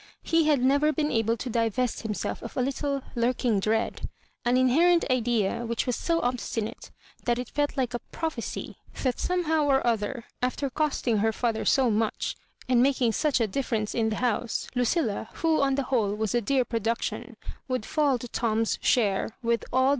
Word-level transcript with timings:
He 0.23 0.45
had 0.45 0.63
never 0.63 0.91
been 0.91 1.11
able 1.11 1.37
to 1.37 1.47
divest 1.47 2.01
himself 2.01 2.41
of 2.41 2.57
a 2.57 2.61
little 2.63 3.01
hirking 3.13 3.59
dread, 3.59 4.09
an 4.43 4.57
inherent 4.57 5.05
idea 5.11 5.63
which 5.63 5.85
was 5.85 5.95
so 5.95 6.19
obstinate 6.21 6.89
that 7.25 7.37
it 7.37 7.51
felt 7.51 7.77
like 7.77 7.93
a 7.93 7.99
prophecy, 8.11 8.77
that 9.03 9.19
some 9.19 9.43
how 9.43 9.67
or 9.69 9.85
other, 9.85 10.25
after 10.41 10.71
costing 10.71 11.17
her 11.19 11.31
father 11.31 11.65
so 11.65 11.91
much, 11.91 12.35
and 12.67 12.81
making 12.81 13.11
such 13.11 13.39
a 13.39 13.45
difference 13.45 13.93
in 13.93 14.09
the 14.09 14.15
house, 14.15 14.67
Lu 14.73 14.81
cilla^ 14.85 15.27
who 15.33 15.61
on 15.61 15.75
the 15.75 15.83
whole 15.83 16.15
was 16.15 16.33
a 16.33 16.41
dear 16.41 16.65
production, 16.65 17.37
would 17.67 17.85
fall 17.85 18.17
to 18.17 18.27
Tom's 18.27 18.79
share, 18.81 19.37
with 19.43 19.63
all 19.71 19.89
J)t. 19.89 19.89